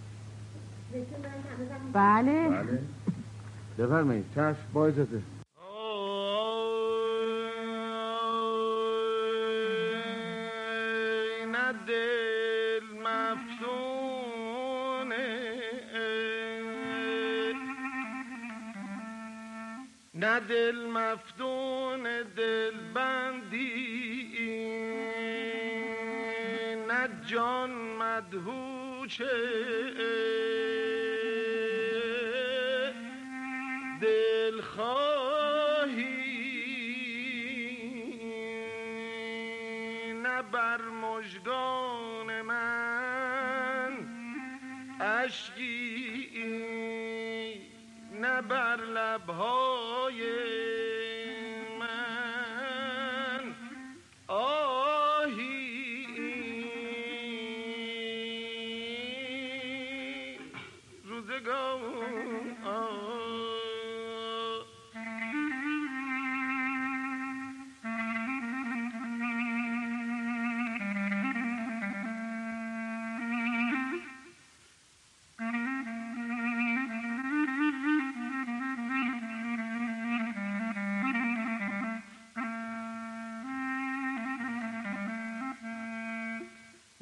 بله. 1.93 2.49
بفرمایید 3.79 4.25
چشم 4.35 4.55
با 4.73 4.85
اجازه. 4.85 5.38
دل 11.87 12.83
مفتونه 13.03 13.59
نه 20.19 20.39
دل 20.39 20.75
مفتون 20.85 22.03
دل 22.37 22.77
بندی. 22.93 24.39
نه 26.87 27.09
جان 27.27 27.71
مدهوشه. 27.71 29.37
نه 48.41 49.17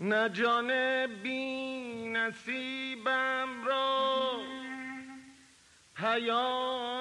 نه 0.08 0.30
جان 0.30 0.72
بی 1.24 2.10
نصیبم 2.10 3.50
را. 3.66 4.40
پیامی 5.96 6.97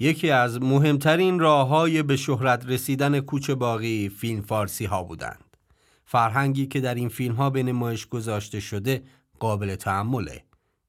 یکی 0.00 0.30
از 0.30 0.62
مهمترین 0.62 1.38
راه 1.38 1.68
های 1.68 2.02
به 2.02 2.16
شهرت 2.16 2.66
رسیدن 2.66 3.20
کوچ 3.20 3.50
باقی 3.50 4.08
فیلم 4.08 4.42
فارسی 4.42 4.84
ها 4.84 5.02
بودند. 5.02 5.56
فرهنگی 6.04 6.66
که 6.66 6.80
در 6.80 6.94
این 6.94 7.08
فیلم 7.08 7.34
ها 7.34 7.50
به 7.50 7.62
نمایش 7.62 8.06
گذاشته 8.06 8.60
شده 8.60 9.02
قابل 9.38 9.74
تحمله. 9.74 10.44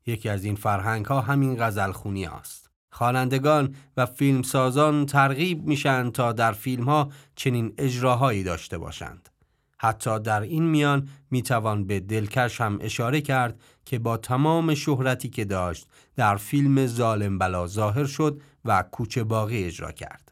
یکی 0.06 0.30
از 0.30 0.44
این 0.44 0.56
فرهنگ 0.56 1.06
ها 1.06 1.22
همین 1.22 1.56
غزل 1.60 1.92
خونی 1.92 2.26
است. 2.26 2.70
خوانندگان 2.92 3.76
و 3.98 4.06
فیلمسازان 4.06 5.06
ترغیب 5.06 5.68
میشن 5.68 6.10
تا 6.10 6.32
در 6.32 6.52
فیلم 6.52 6.84
ها 6.84 7.10
چنین 7.36 7.74
اجراهایی 7.78 8.44
داشته 8.44 8.78
باشند. 8.78 9.30
حتی 9.78 10.20
در 10.20 10.42
این 10.42 10.64
میان 10.64 11.10
می‌توان 11.32 11.88
به 11.88 12.00
دلکش 12.00 12.62
هم 12.62 12.78
اشاره 12.82 13.22
کرد 13.22 13.60
که 13.86 14.00
با 14.00 14.18
تمام 14.18 14.74
شهرتی 14.74 15.30
که 15.30 15.46
داشت 15.46 15.88
در 16.16 16.36
فیلم 16.36 16.88
ظالم 16.88 17.38
بلا 17.38 17.68
ظاهر 17.68 18.06
شد 18.06 18.42
و 18.66 18.84
کوچه 18.92 19.24
باقی 19.24 19.64
اجرا 19.64 19.92
کرد. 19.92 20.32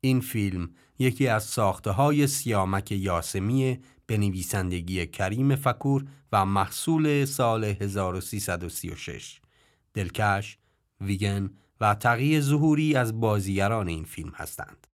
این 0.00 0.20
فیلم 0.20 0.70
یکی 0.98 1.28
از 1.28 1.44
ساخته 1.44 1.90
های 1.90 2.26
سیامک 2.26 2.92
یاسمی 2.92 3.80
به 4.06 4.16
نویسندگی 4.16 5.06
کریم 5.06 5.56
فکور 5.56 6.04
و 6.32 6.46
محصول 6.46 7.24
سال 7.24 7.64
1336 7.64 9.40
دلکش، 9.94 10.58
ویگن 11.00 11.50
و 11.80 11.94
تقیی 11.94 12.40
ظهوری 12.40 12.94
از 12.94 13.20
بازیگران 13.20 13.88
این 13.88 14.04
فیلم 14.04 14.32
هستند. 14.34 14.86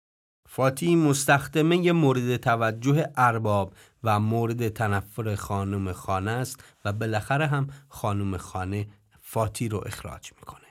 فاتی 0.50 0.96
مستخدمه 0.96 1.92
مورد 1.92 2.38
توجه 2.38 3.08
ارباب 3.18 3.74
و 4.04 4.20
مورد 4.20 4.70
تنفر 4.70 5.36
خانم 5.36 5.92
خانه 5.92 6.32
است 6.32 6.64
و 6.86 6.94
بالاخره 6.94 7.48
هم 7.48 7.68
خانم 7.90 8.38
خانه 8.38 8.88
فاتی 9.22 9.70
رو 9.70 9.84
اخراج 9.86 10.32
می‌کنه. 10.40 10.63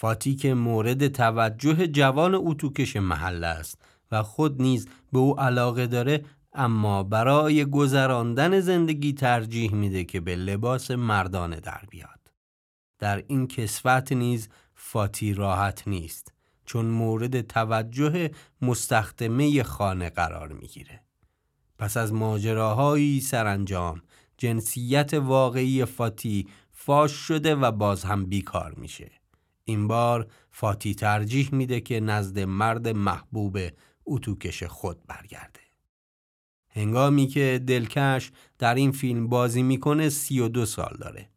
فاتی 0.00 0.34
که 0.34 0.54
مورد 0.54 1.08
توجه 1.08 1.86
جوان 1.86 2.34
اتوکش 2.34 2.96
محله 2.96 3.46
است 3.46 3.82
و 4.12 4.22
خود 4.22 4.62
نیز 4.62 4.88
به 5.12 5.18
او 5.18 5.40
علاقه 5.40 5.86
داره 5.86 6.24
اما 6.52 7.02
برای 7.02 7.64
گذراندن 7.64 8.60
زندگی 8.60 9.12
ترجیح 9.12 9.74
میده 9.74 10.04
که 10.04 10.20
به 10.20 10.36
لباس 10.36 10.90
مردانه 10.90 11.60
در 11.60 11.80
بیاد. 11.90 12.32
در 12.98 13.24
این 13.26 13.46
کسوت 13.46 14.12
نیز 14.12 14.48
فاتی 14.74 15.34
راحت 15.34 15.88
نیست 15.88 16.32
چون 16.66 16.86
مورد 16.86 17.40
توجه 17.40 18.30
مستخدمه 18.62 19.62
خانه 19.62 20.10
قرار 20.10 20.52
می‌گیره. 20.52 21.00
پس 21.78 21.96
از 21.96 22.12
ماجراهایی 22.12 23.20
سرانجام 23.20 24.02
جنسیت 24.38 25.14
واقعی 25.14 25.84
فاتی 25.84 26.48
فاش 26.72 27.12
شده 27.12 27.54
و 27.54 27.72
باز 27.72 28.04
هم 28.04 28.24
بیکار 28.26 28.74
میشه. 28.74 29.19
این 29.70 29.88
بار 29.88 30.26
فاتی 30.50 30.94
ترجیح 30.94 31.48
میده 31.52 31.80
که 31.80 32.00
نزد 32.00 32.38
مرد 32.38 32.88
محبوب 32.88 33.58
اتوکش 34.06 34.62
خود 34.62 35.06
برگرده. 35.06 35.60
هنگامی 36.68 37.26
که 37.26 37.60
دلکش 37.66 38.32
در 38.58 38.74
این 38.74 38.92
فیلم 38.92 39.28
بازی 39.28 39.62
می‌کنه 39.62 40.08
32 40.08 40.66
سال 40.66 40.96
داره. 41.00 41.28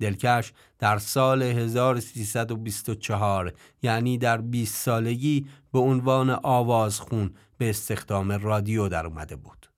دلکش 0.00 0.52
در 0.78 0.98
سال 0.98 1.42
1324 1.42 3.52
یعنی 3.82 4.18
در 4.18 4.40
20 4.40 4.76
سالگی 4.76 5.46
به 5.72 5.78
عنوان 5.78 6.30
آوازخون 6.30 7.34
به 7.58 7.70
استخدام 7.70 8.32
رادیو 8.32 8.88
در 8.88 9.06
اومده 9.06 9.36
بود. 9.36 9.69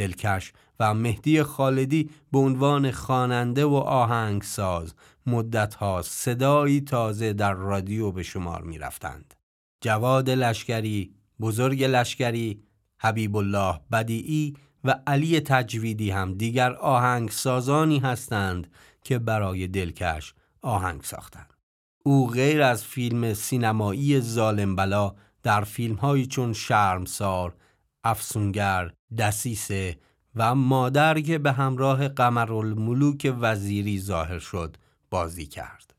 دلکش 0.00 0.52
و 0.80 0.94
مهدی 0.94 1.42
خالدی 1.42 2.10
به 2.32 2.38
عنوان 2.38 2.90
خواننده 2.90 3.64
و 3.64 3.74
آهنگساز 3.74 4.94
مدتها 5.26 6.02
صدایی 6.02 6.80
تازه 6.80 7.32
در 7.32 7.54
رادیو 7.54 8.12
به 8.12 8.22
شمار 8.22 8.62
می 8.62 8.78
رفتند. 8.78 9.34
جواد 9.80 10.30
لشکری، 10.30 11.14
بزرگ 11.40 11.84
لشکری، 11.84 12.62
حبیب 13.00 13.36
الله 13.36 13.80
بدیعی 13.92 14.56
و 14.84 14.94
علی 15.06 15.40
تجویدی 15.40 16.10
هم 16.10 16.34
دیگر 16.34 16.72
آهنگسازانی 16.72 17.98
هستند 17.98 18.66
که 19.04 19.18
برای 19.18 19.66
دلکش 19.66 20.34
آهنگ 20.62 21.02
ساختند. 21.02 21.54
او 22.02 22.28
غیر 22.28 22.62
از 22.62 22.84
فیلم 22.84 23.34
سینمایی 23.34 24.20
ظالم 24.20 24.76
بلا 24.76 25.14
در 25.42 25.64
فیلمهایی 25.64 26.26
چون 26.26 26.52
شرمسار، 26.52 27.54
افسونگر، 28.04 28.92
دسیسه 29.18 29.98
و 30.34 30.54
مادر 30.54 31.20
که 31.20 31.38
به 31.38 31.52
همراه 31.52 32.08
قمرالملوک 32.08 33.34
وزیری 33.40 34.00
ظاهر 34.00 34.38
شد 34.38 34.76
بازی 35.10 35.46
کرد. 35.46 35.94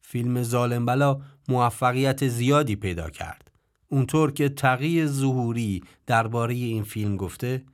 فیلم 0.00 0.42
ظالم 0.42 0.86
بلا 0.86 1.20
موفقیت 1.48 2.28
زیادی 2.28 2.76
پیدا 2.76 3.10
کرد. 3.10 3.50
اونطور 3.88 4.32
که 4.32 4.48
تقی 4.48 5.06
ظهوری 5.06 5.82
درباره 6.06 6.54
این 6.54 6.82
فیلم 6.82 7.16
گفته 7.16 7.64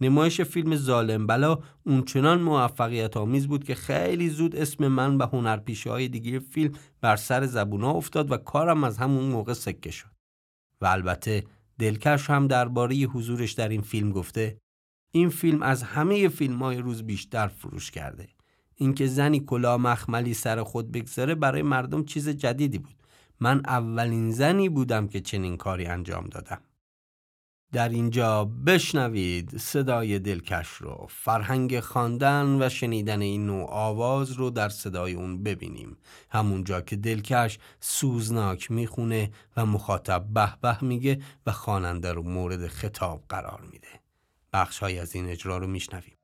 نمایش 0.00 0.40
فیلم 0.40 0.76
ظالم 0.76 1.26
بلا 1.26 1.58
اونچنان 1.86 2.40
موفقیت 2.40 3.16
آمیز 3.16 3.48
بود 3.48 3.64
که 3.64 3.74
خیلی 3.74 4.28
زود 4.28 4.56
اسم 4.56 4.88
من 4.88 5.16
و 5.16 5.26
هنرپیشه 5.26 5.90
های 5.90 6.08
دیگه 6.08 6.38
فیلم 6.38 6.74
بر 7.00 7.16
سر 7.16 7.46
زبونا 7.46 7.90
افتاد 7.90 8.32
و 8.32 8.36
کارم 8.36 8.84
از 8.84 8.98
همون 8.98 9.24
موقع 9.24 9.52
سکه 9.52 9.90
شد. 9.90 10.10
و 10.80 10.86
البته 10.86 11.44
دلکش 11.78 12.30
هم 12.30 12.46
درباره 12.46 12.96
حضورش 12.96 13.52
در 13.52 13.68
این 13.68 13.82
فیلم 13.82 14.10
گفته 14.10 14.58
این 15.10 15.28
فیلم 15.28 15.62
از 15.62 15.82
همه 15.82 16.28
فیلم 16.28 16.58
های 16.58 16.78
روز 16.78 17.02
بیشتر 17.02 17.48
فروش 17.48 17.90
کرده. 17.90 18.28
اینکه 18.74 19.06
زنی 19.06 19.40
کلا 19.40 19.78
مخملی 19.78 20.34
سر 20.34 20.62
خود 20.62 20.92
بگذاره 20.92 21.34
برای 21.34 21.62
مردم 21.62 22.04
چیز 22.04 22.28
جدیدی 22.28 22.78
بود. 22.78 22.94
من 23.40 23.62
اولین 23.66 24.30
زنی 24.30 24.68
بودم 24.68 25.08
که 25.08 25.20
چنین 25.20 25.56
کاری 25.56 25.86
انجام 25.86 26.26
دادم. 26.26 26.60
در 27.72 27.88
اینجا 27.88 28.44
بشنوید 28.44 29.56
صدای 29.56 30.18
دلکش 30.18 30.68
رو. 30.68 31.06
فرهنگ 31.10 31.80
خواندن 31.80 32.62
و 32.62 32.68
شنیدن 32.68 33.22
این 33.22 33.46
نوع 33.46 33.68
آواز 33.70 34.32
رو 34.32 34.50
در 34.50 34.68
صدای 34.68 35.14
اون 35.14 35.42
ببینیم. 35.42 35.96
همونجا 36.30 36.80
که 36.80 36.96
دلکش 36.96 37.58
سوزناک 37.80 38.70
می‌خونه 38.70 39.30
و 39.56 39.66
مخاطب 39.66 40.24
به 40.34 40.54
به 40.60 40.84
میگه 40.84 41.22
و 41.46 41.52
خواننده 41.52 42.12
رو 42.12 42.22
مورد 42.22 42.66
خطاب 42.66 43.24
قرار 43.28 43.60
میده. 43.72 43.88
بخش 44.52 44.78
های 44.78 44.98
از 44.98 45.14
این 45.14 45.28
اجرا 45.28 45.58
رو 45.58 45.66
میشنویم. 45.66 46.17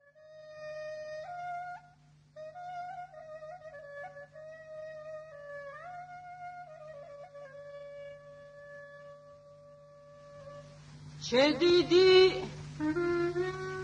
چه 11.31 11.53
دیدی؟ 11.53 12.33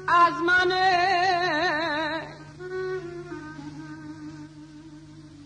از 0.09 0.35
من؟ 0.46 0.72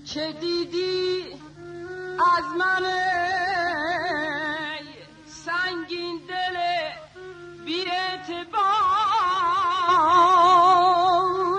چه 0.04 0.32
دیدی؟ 0.32 1.24
از 2.36 2.44
من؟ 2.58 2.84
سنگین 5.26 6.20
دل 6.28 6.56
بی 7.64 7.84
اعتبار 7.90 8.64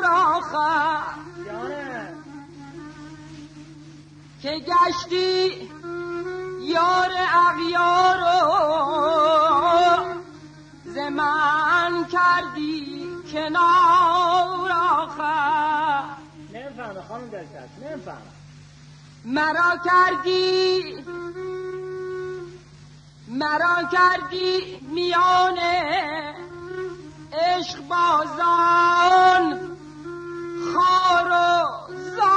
آخر. 0.06 1.02
که 4.42 4.60
گشتی 4.60 5.70
یار 6.62 7.12
اغیارو 7.48 8.95
من 11.26 12.06
کردی 12.12 13.08
کنار 13.32 14.72
آخر. 14.72 16.04
نمی‌فهمه 16.54 17.02
خانم 17.08 17.28
دلکش 17.28 17.70
نمی‌فهمه. 17.82 18.18
مرا 19.26 19.78
کردی 19.86 21.06
مرا 23.28 23.84
کردی 23.92 24.80
میان 24.82 25.58
عشق 27.34 27.80
بازان 27.88 29.60
خار 30.74 31.32
و 31.32 31.34
زار 32.16 32.36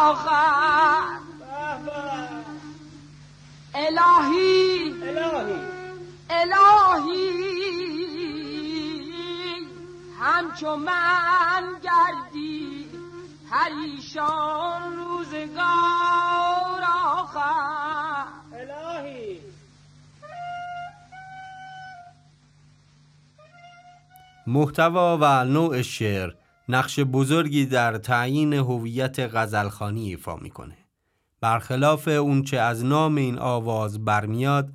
آخر. 0.00 1.18
الهی 3.74 4.67
الهی 6.98 7.38
همچو 10.20 10.76
من 10.76 11.62
گردی 11.82 12.86
پریشان 13.50 14.96
روزگار 14.96 16.82
آخر. 17.04 18.24
الهی. 18.52 19.38
محتوا 24.46 25.18
و 25.20 25.44
نوع 25.44 25.82
شعر 25.82 26.30
نقش 26.68 27.00
بزرگی 27.00 27.66
در 27.66 27.98
تعیین 27.98 28.52
هویت 28.52 29.18
غزلخانی 29.18 30.08
ایفا 30.08 30.36
می‌کنه. 30.36 30.76
برخلاف 31.40 32.08
اونچه 32.08 32.58
از 32.58 32.84
نام 32.84 33.16
این 33.16 33.38
آواز 33.38 34.04
برمیاد 34.04 34.68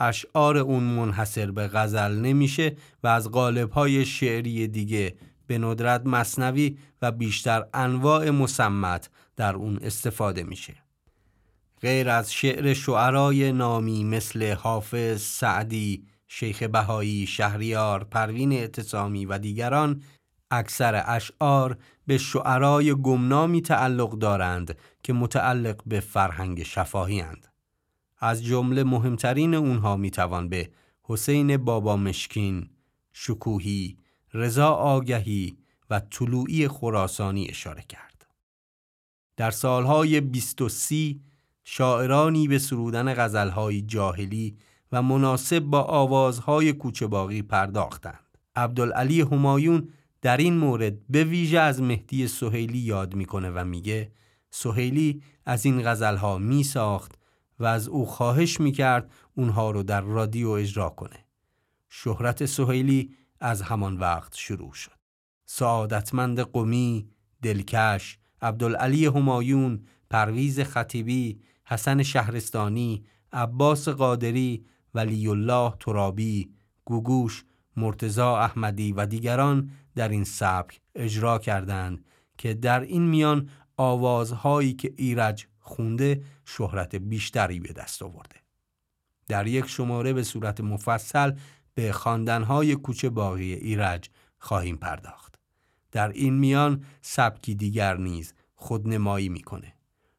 اشعار 0.00 0.58
اون 0.58 0.82
منحصر 0.82 1.50
به 1.50 1.68
غزل 1.68 2.12
نمیشه 2.12 2.76
و 3.02 3.06
از 3.06 3.30
قالب‌های 3.30 4.04
شعری 4.04 4.68
دیگه 4.68 5.16
به 5.46 5.58
ندرت 5.58 6.06
مصنوی 6.06 6.78
و 7.02 7.12
بیشتر 7.12 7.64
انواع 7.74 8.30
مسمت 8.30 9.10
در 9.36 9.54
اون 9.54 9.78
استفاده 9.82 10.42
میشه. 10.42 10.74
غیر 11.80 12.08
از 12.08 12.32
شعر 12.32 12.74
شعرای 12.74 13.52
نامی 13.52 14.04
مثل 14.04 14.52
حافظ، 14.52 15.22
سعدی، 15.22 16.04
شیخ 16.28 16.62
بهایی، 16.62 17.26
شهریار، 17.26 18.04
پروین 18.04 18.52
اعتصامی 18.52 19.26
و 19.26 19.38
دیگران 19.38 20.02
اکثر 20.50 21.02
اشعار 21.06 21.78
به 22.06 22.18
شعرای 22.18 22.94
گمنامی 22.94 23.62
تعلق 23.62 24.18
دارند 24.18 24.76
که 25.02 25.12
متعلق 25.12 25.82
به 25.86 26.00
فرهنگ 26.00 26.62
شفاهی 26.62 27.20
هند. 27.20 27.49
از 28.20 28.44
جمله 28.44 28.84
مهمترین 28.84 29.54
اونها 29.54 29.96
می‌توان 29.96 30.48
به 30.48 30.70
حسین 31.02 31.56
بابا 31.56 31.96
مشکین، 31.96 32.70
شکوهی، 33.12 33.98
رضا 34.34 34.68
آگهی 34.68 35.56
و 35.90 36.00
طلوعی 36.00 36.68
خراسانی 36.68 37.48
اشاره 37.48 37.82
کرد. 37.88 38.26
در 39.36 39.50
سالهای 39.50 40.20
20 40.20 40.62
و 40.62 40.68
سی 40.68 41.20
شاعرانی 41.64 42.48
به 42.48 42.58
سرودن 42.58 43.14
غزلهای 43.14 43.82
جاهلی 43.82 44.56
و 44.92 45.02
مناسب 45.02 45.58
با 45.58 45.82
آوازهای 45.82 46.72
کوچباقی 46.72 47.42
پرداختند. 47.42 48.38
عبدالعلی 48.56 49.20
همایون 49.20 49.88
در 50.22 50.36
این 50.36 50.56
مورد 50.56 51.06
به 51.08 51.24
ویژه 51.24 51.58
از 51.58 51.82
مهدی 51.82 52.28
سهیلی 52.28 52.78
یاد 52.78 53.14
می‌کنه 53.14 53.50
و 53.50 53.64
میگه 53.64 54.12
سهیلی 54.50 55.22
از 55.46 55.66
این 55.66 55.82
غزلها 55.82 56.38
می 56.38 56.64
ساخت 56.64 57.19
و 57.60 57.64
از 57.64 57.88
او 57.88 58.06
خواهش 58.06 58.60
می‌کرد 58.60 59.10
اونها 59.34 59.70
رو 59.70 59.82
در 59.82 60.00
رادیو 60.00 60.48
اجرا 60.48 60.88
کنه. 60.88 61.24
شهرت 61.88 62.46
سهیلی 62.46 63.14
از 63.40 63.62
همان 63.62 63.96
وقت 63.96 64.34
شروع 64.36 64.72
شد. 64.72 65.00
سعادتمند 65.44 66.40
قومی، 66.40 67.08
دلکش، 67.42 68.18
عبدالعلی 68.42 69.06
همایون، 69.06 69.86
پرویز 70.10 70.60
خطیبی، 70.60 71.40
حسن 71.64 72.02
شهرستانی، 72.02 73.04
عباس 73.32 73.88
قادری، 73.88 74.64
ولی 74.94 75.28
الله 75.28 75.74
ترابی، 75.80 76.50
گوگوش، 76.84 77.44
مرتزا 77.76 78.38
احمدی 78.38 78.92
و 78.92 79.06
دیگران 79.06 79.70
در 79.94 80.08
این 80.08 80.24
سبک 80.24 80.80
اجرا 80.94 81.38
کردند 81.38 82.04
که 82.38 82.54
در 82.54 82.80
این 82.80 83.02
میان 83.02 83.48
آوازهایی 83.76 84.72
که 84.72 84.92
ایرج 84.96 85.46
خونده 85.70 86.22
شهرت 86.44 86.94
بیشتری 86.94 87.60
به 87.60 87.72
دست 87.72 88.02
آورده. 88.02 88.36
در 89.28 89.46
یک 89.46 89.66
شماره 89.66 90.12
به 90.12 90.22
صورت 90.22 90.60
مفصل 90.60 91.32
به 91.74 91.92
خواندنهای 91.92 92.76
کوچه 92.76 93.10
باقی 93.10 93.54
ایرج 93.54 94.10
خواهیم 94.38 94.76
پرداخت. 94.76 95.38
در 95.92 96.08
این 96.08 96.34
میان 96.34 96.84
سبکی 97.02 97.54
دیگر 97.54 97.96
نیز 97.96 98.34
خودنمایی 98.54 99.28
می‌کنه. 99.28 99.74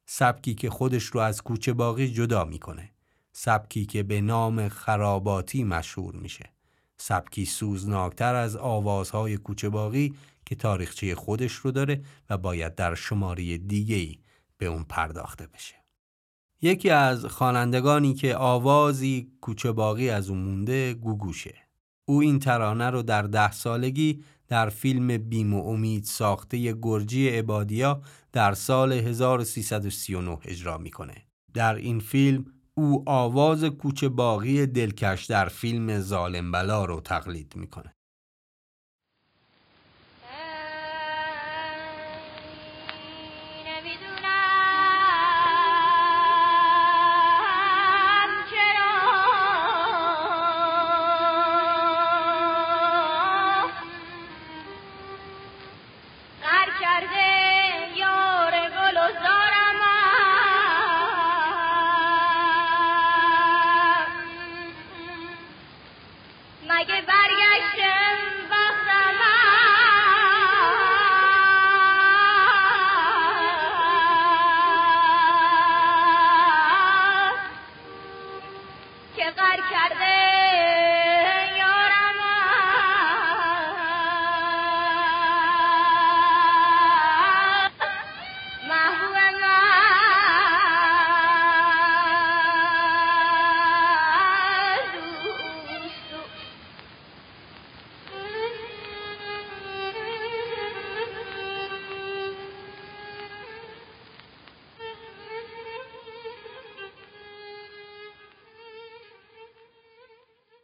سبکی 0.06 0.54
که 0.56 0.70
خودش 0.70 1.04
رو 1.04 1.20
از 1.20 1.42
کوچه 1.42 1.74
باقی 1.74 2.08
جدا 2.08 2.46
می‌کنه. 2.46 2.92
سبکی 3.34 3.86
که 3.86 4.04
به 4.04 4.22
نام 4.22 4.70
خراباتی 4.70 5.64
مشهور 5.64 6.16
میشه. 6.16 6.50
سبکی 6.98 7.46
سوزناکتر 7.46 8.36
از 8.36 8.56
آوازهای 8.56 9.38
کوچه 9.38 9.70
باقی 9.70 10.14
که 10.46 10.56
تاریخچه 10.56 11.16
خودش 11.16 11.54
رو 11.54 11.72
داره 11.72 12.02
و 12.30 12.38
باید 12.38 12.76
در 12.76 12.96
شماره 12.96 13.58
دیگه‌ای 13.58 14.20
به 14.62 14.68
اون 14.68 14.84
پرداخته 14.84 15.48
بشه. 15.48 15.76
یکی 16.62 16.90
از 16.90 17.26
خوانندگانی 17.26 18.14
که 18.14 18.36
آوازی 18.36 19.32
کوچه 19.42 19.72
باقی 19.72 20.10
از 20.10 20.30
اون 20.30 20.40
مونده 20.40 20.94
گوگوشه. 20.94 21.56
او 22.06 22.22
این 22.22 22.40
ترانه 22.40 22.90
رو 22.90 23.04
در 23.04 23.22
ده 23.22 23.52
سالگی 23.52 24.24
در 24.48 24.70
فیلم 24.70 25.18
بیم 25.18 25.54
و 25.54 25.68
امید 25.68 26.04
ساخته 26.04 26.74
گرجی 26.82 27.30
عبادیا 27.30 28.02
در 28.32 28.54
سال 28.54 28.94
1339 28.94 30.38
اجرا 30.44 30.78
می‌کنه. 30.78 31.16
در 31.54 31.76
این 31.76 32.00
فیلم 32.00 32.46
او 32.74 33.04
آواز 33.10 33.64
کوچه 33.64 34.10
باقی 34.10 34.66
دلکش 34.66 35.26
در 35.26 35.46
فیلم 35.46 36.00
ظالم 36.00 36.52
بلا 36.52 36.86
رو 36.86 37.02
تقلید 37.02 37.54
می‌کنه. 37.56 37.96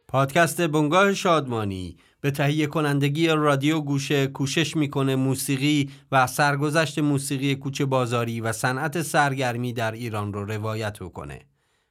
پادکست 0.08 0.60
بنگاه 0.60 1.14
شادمانی 1.14 1.96
به 2.20 2.30
تهیه 2.30 2.66
کنندگی 2.66 3.28
رادیو 3.28 3.80
گوشه 3.80 4.26
کوشش 4.26 4.76
می‌کنه 4.76 5.16
موسیقی 5.16 5.90
و 6.12 6.26
سرگذشت 6.26 6.98
موسیقی 6.98 7.54
کوچه 7.54 7.84
بازاری 7.84 8.40
و 8.40 8.52
صنعت 8.52 9.02
سرگرمی 9.02 9.72
در 9.72 9.92
ایران 9.92 10.32
رو 10.32 10.44
روایت 10.44 10.98
بکنه. 10.98 11.40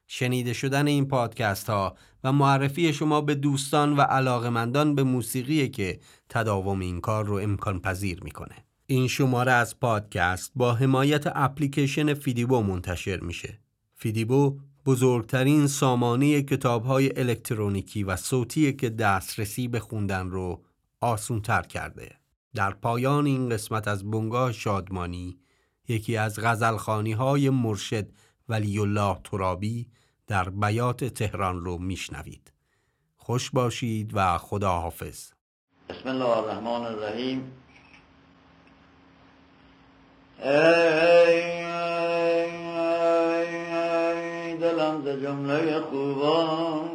شنیده 0.06 0.52
شدن 0.52 0.86
این 0.86 1.08
پادکست 1.08 1.70
ها 1.70 1.96
و 2.24 2.32
معرفی 2.32 2.92
شما 2.92 3.20
به 3.20 3.34
دوستان 3.34 3.96
و 3.96 4.00
علاقمندان 4.00 4.94
به 4.94 5.02
موسیقی 5.02 5.68
که 5.68 6.00
تداوم 6.28 6.80
این 6.80 7.00
کار 7.00 7.26
رو 7.26 7.34
امکان 7.34 7.80
پذیر 7.80 8.22
می‌کنه. 8.24 8.54
این 8.86 9.08
شماره 9.08 9.52
از 9.52 9.80
پادکست 9.80 10.52
با 10.56 10.74
حمایت 10.74 11.24
اپلیکیشن 11.26 12.14
فیدیبو 12.14 12.62
منتشر 12.62 13.20
میشه. 13.20 13.58
فیدیبو 13.94 14.58
بزرگترین 14.88 15.66
سامانه 15.66 16.42
کتاب 16.42 16.84
های 16.84 17.18
الکترونیکی 17.18 18.04
و 18.04 18.16
صوتی 18.16 18.72
که 18.72 18.90
دسترسی 18.90 19.68
به 19.68 19.80
خوندن 19.80 20.30
رو 20.30 20.64
آسون 21.00 21.40
تر 21.42 21.62
کرده. 21.62 22.16
در 22.54 22.70
پایان 22.70 23.26
این 23.26 23.48
قسمت 23.48 23.88
از 23.88 24.10
بنگاه 24.10 24.52
شادمانی 24.52 25.38
یکی 25.88 26.16
از 26.16 26.38
غزلخانی 26.40 27.12
های 27.12 27.50
مرشد 27.50 28.06
ولی 28.48 28.78
الله 28.78 29.18
ترابی 29.24 29.88
در 30.26 30.50
بیات 30.50 31.04
تهران 31.04 31.64
رو 31.64 31.78
میشنوید. 31.78 32.52
خوش 33.16 33.50
باشید 33.50 34.10
و 34.14 34.38
خدا 34.38 34.72
حافظ. 34.72 35.30
بسم 35.88 36.08
الله 36.08 36.36
الرحمن 36.38 36.86
الرحیم 36.86 37.52
ز 45.08 45.10
جمله 45.10 45.80
خوبان. 45.80 46.90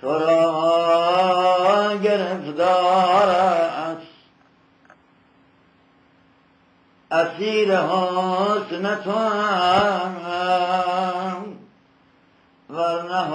تو 0.00 0.18
را 0.18 1.96
گرفتار 2.02 3.28
است. 3.28 4.06
اسیر 7.10 7.76
حسن 7.76 9.02
تو 9.04 9.10
هم. 9.10 10.14
ورنه 12.70 13.30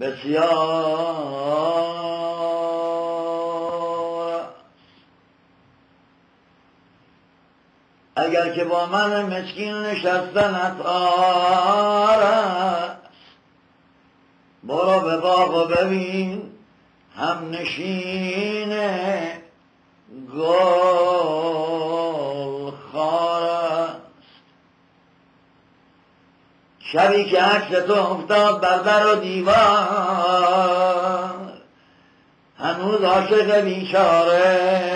بسیار 0.00 1.81
اگر 8.16 8.52
که 8.54 8.64
با 8.64 8.86
من 8.86 9.22
مسکین 9.22 9.74
نشستنت 9.74 10.80
آرست 10.86 12.22
برو 14.64 15.00
به 15.00 15.16
باغ 15.16 15.54
و 15.54 15.64
ببین 15.64 16.42
هم 17.16 17.50
نشین 17.50 18.68
گل 20.36 20.72
خارست 22.92 23.96
شبی 26.78 27.24
که 27.24 27.42
عکس 27.42 27.86
تو 27.86 27.92
افتاد 27.92 28.60
بر 28.60 28.78
در 28.78 29.06
و 29.06 29.14
دیوار 29.14 30.52
هنوز 32.58 33.00
عاشق 33.04 33.60
بیچاره 33.60 34.92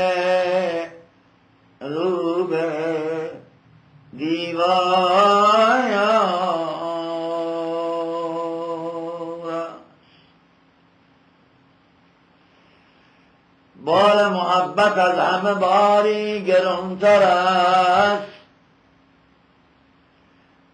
رو 1.80 2.44
به 2.44 2.85
دیوار 4.16 5.76
بار 13.84 14.28
محبت 14.28 14.98
از 14.98 15.18
همه 15.18 15.54
باری 15.54 16.44
گرونتر 16.44 17.22
است. 17.22 18.32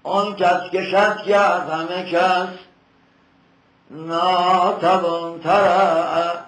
آن 0.03 0.37
کس 0.37 0.71
که 0.71 0.85
شد 0.85 1.23
که 1.23 1.37
از 1.37 1.71
همه 1.71 2.11
کس 2.13 2.49
ناتوانتر 3.91 5.65
است. 5.65 6.43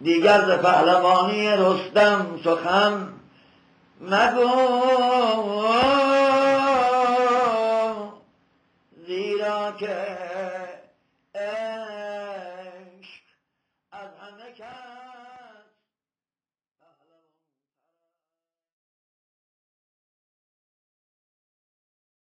دیگر 0.00 0.40
ز 0.40 0.50
پهلوانی 0.50 1.48
رستم 1.48 2.40
سخن 2.44 3.17
مگو 4.00 4.48
زیرا 9.06 9.72
که 9.72 10.27